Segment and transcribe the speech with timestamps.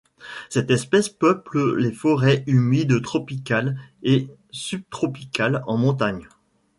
[0.49, 6.27] Cette espèce peuple les forêts humides tropicales et subtropicales en montagne.